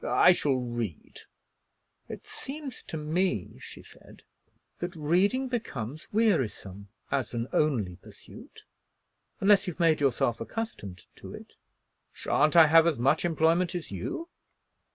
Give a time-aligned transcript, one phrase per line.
[0.03, 1.19] "I shall read."
[2.09, 4.23] "It seems to me," she said,
[4.79, 8.65] "that reading becomes wearisome as an only pursuit,
[9.41, 11.53] unless you've made yourself accustomed to it."
[12.13, 14.27] "Sha'n't I have as much employment as you?"